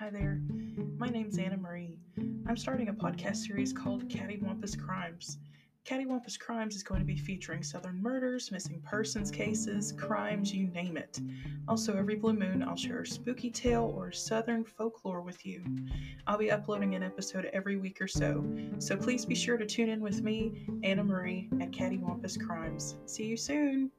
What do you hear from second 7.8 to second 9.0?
murders, missing